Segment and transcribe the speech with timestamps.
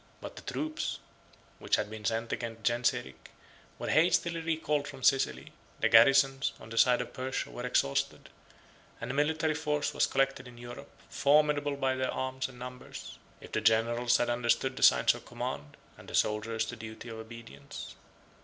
[0.19, 0.97] But the troops,
[1.59, 3.29] which had been sent against Genseric,
[3.77, 8.29] were hastily recalled from Sicily; the garrisons, on the side of Persia, were exhausted;
[8.99, 13.51] and a military force was collected in Europe, formidable by their arms and numbers, if
[13.51, 17.93] the generals had understood the science of command, and the soldiers the duty of obedience.